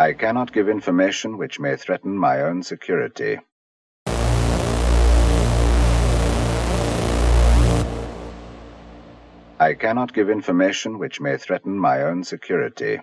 [0.00, 3.38] I cannot give information which may threaten my own security.
[9.60, 13.00] I cannot give information which may threaten my own security.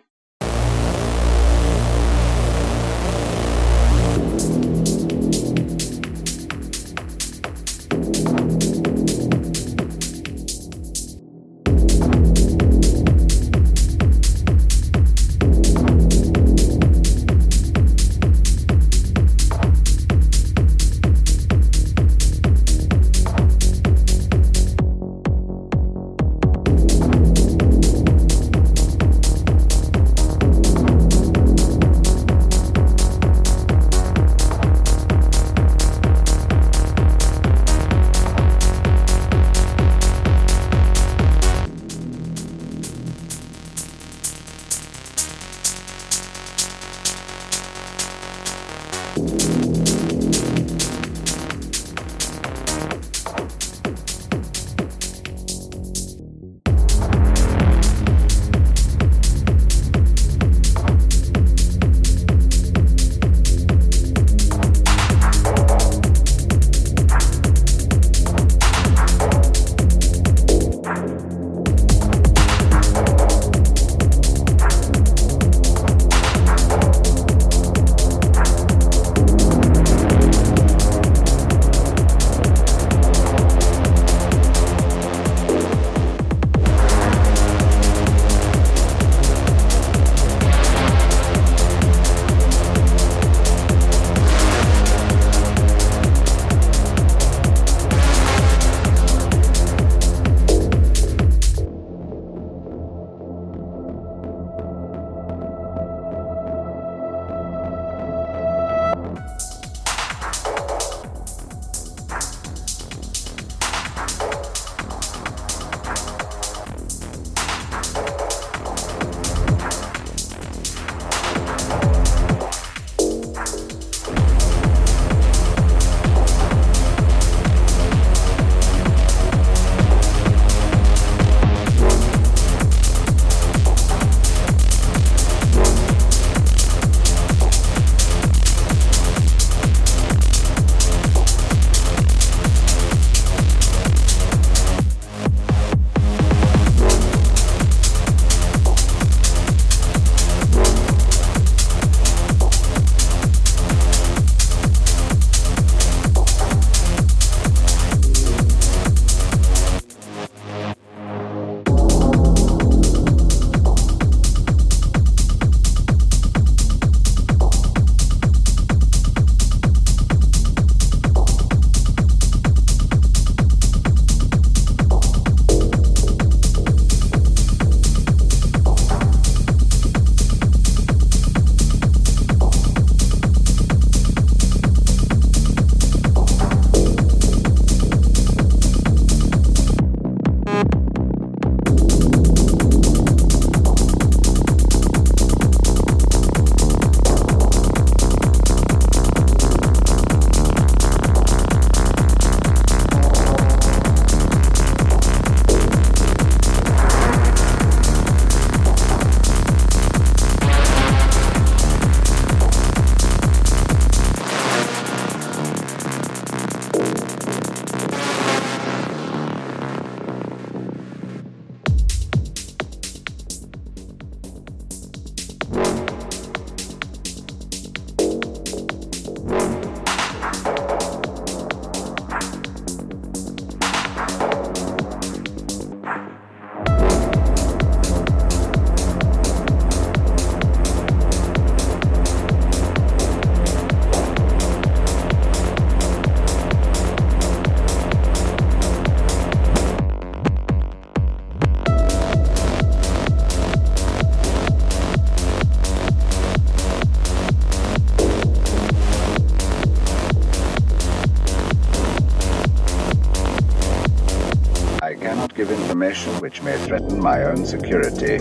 [265.98, 268.20] Information which may threaten my own security.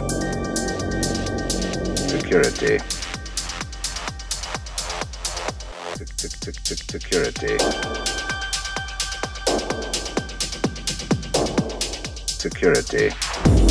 [2.08, 2.78] Security.
[6.87, 7.58] Security.
[12.26, 13.65] Security.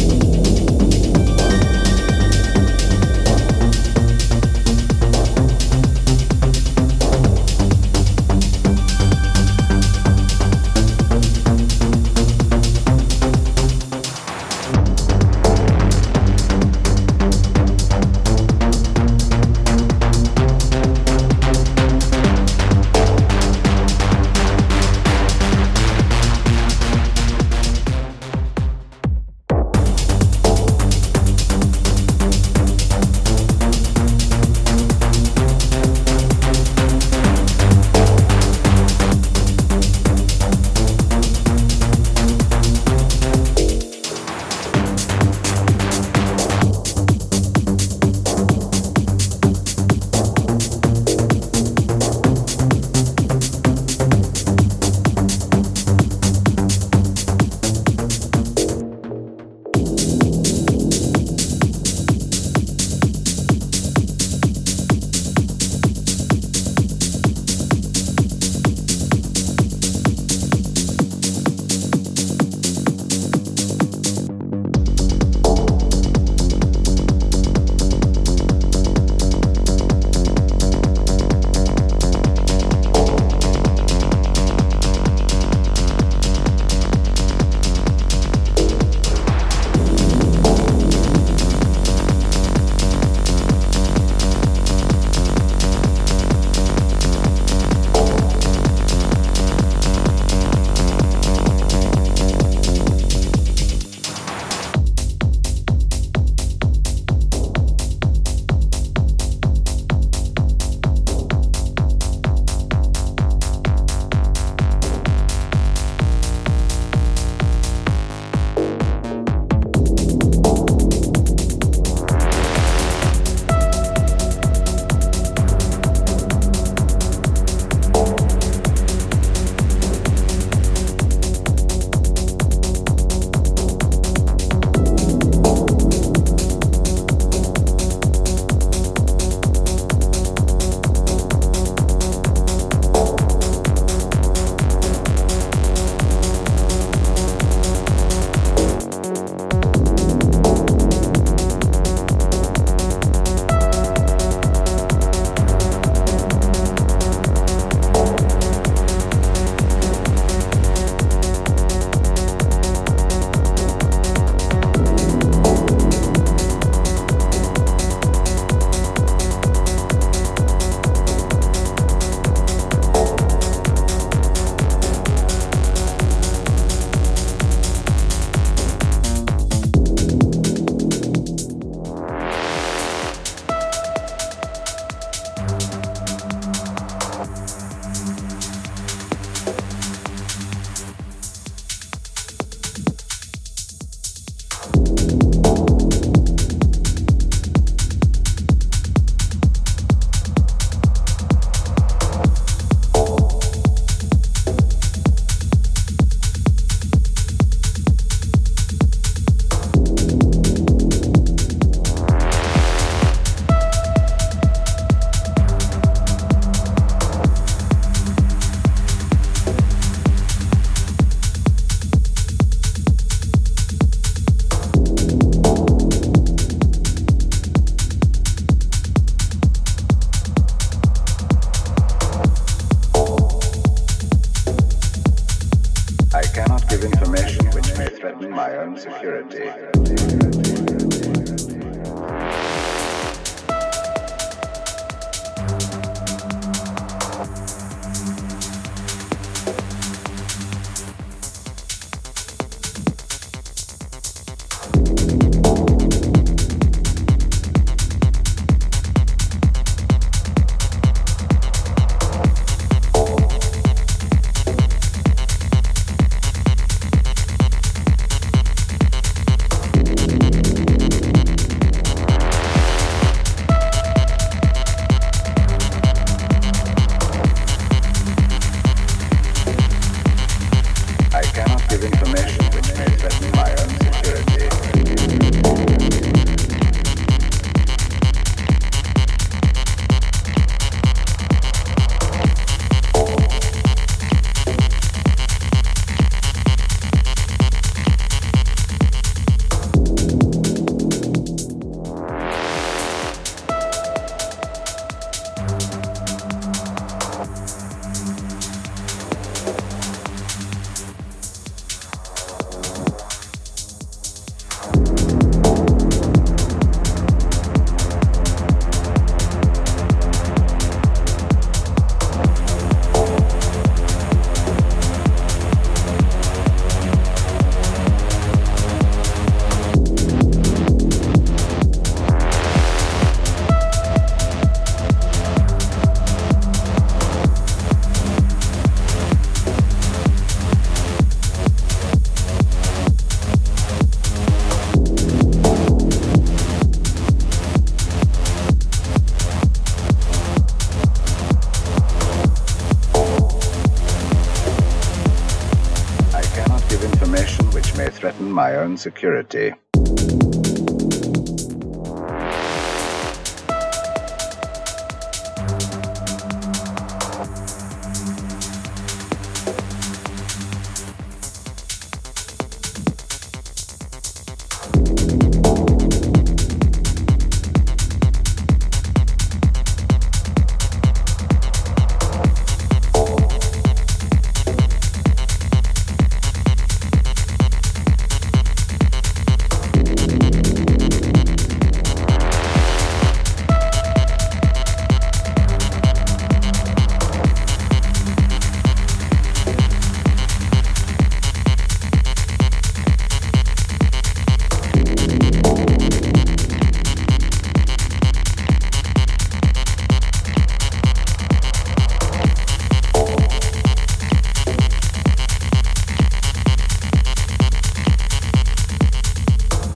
[358.36, 359.54] My own security.